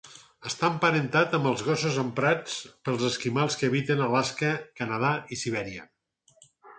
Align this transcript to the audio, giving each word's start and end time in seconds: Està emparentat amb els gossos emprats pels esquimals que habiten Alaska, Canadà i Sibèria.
Està 0.51 0.67
emparentat 0.75 1.35
amb 1.39 1.49
els 1.49 1.59
gossos 1.67 1.99
emprats 2.03 2.55
pels 2.89 3.05
esquimals 3.09 3.57
que 3.59 3.69
habiten 3.73 4.01
Alaska, 4.07 4.49
Canadà 4.81 5.13
i 5.35 5.39
Sibèria. 5.43 5.87